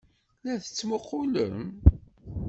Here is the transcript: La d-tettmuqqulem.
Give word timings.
La 0.43 0.53
d-tettmuqqulem. 0.61 1.59